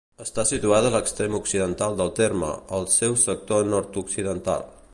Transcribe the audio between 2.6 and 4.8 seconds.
al seu sector nord-occidental.